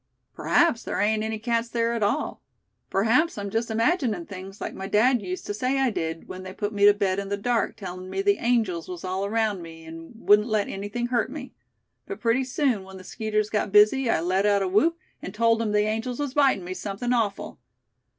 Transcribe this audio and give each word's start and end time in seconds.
P'raps 0.35 0.81
there 0.83 0.99
ain't 0.99 1.21
any 1.21 1.37
cats 1.37 1.69
there 1.69 1.93
at 1.93 2.01
all. 2.01 2.41
P'raps 2.89 3.37
I'm 3.37 3.51
just 3.51 3.69
imaginin' 3.69 4.25
things, 4.27 4.59
like 4.59 4.73
my 4.73 4.87
dad 4.87 5.21
used 5.21 5.45
to 5.45 5.53
say 5.53 5.77
I 5.79 5.91
did, 5.91 6.27
when 6.27 6.41
they 6.41 6.53
put 6.53 6.73
me 6.73 6.87
to 6.87 6.93
bed 6.95 7.19
in 7.19 7.29
the 7.29 7.37
dark, 7.37 7.75
tellin' 7.75 8.09
me 8.09 8.23
the 8.23 8.39
angels 8.43 8.89
was 8.89 9.03
all 9.03 9.23
around 9.27 9.61
me, 9.61 9.85
an' 9.85 10.13
wouldn't 10.15 10.47
let 10.47 10.67
anything 10.69 11.09
hurt 11.09 11.29
me; 11.31 11.53
but 12.07 12.19
pretty 12.19 12.43
soon, 12.45 12.83
when 12.83 12.97
the 12.97 13.03
skeeters 13.03 13.51
got 13.51 13.71
busy, 13.71 14.09
I 14.09 14.21
let 14.21 14.47
out 14.47 14.63
a 14.63 14.67
whoop, 14.67 14.97
and 15.21 15.35
told 15.35 15.61
'em 15.61 15.71
the 15.71 15.81
angels 15.81 16.19
was 16.19 16.33
bitin' 16.33 16.63
me 16.63 16.73
something 16.73 17.13
awful. 17.13 17.59